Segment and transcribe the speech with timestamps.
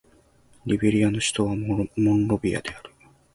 [0.65, 2.89] リベリアの首都はモンロビアである